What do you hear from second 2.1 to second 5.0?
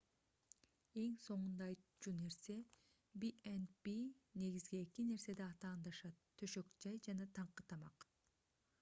нерсе b&b негизги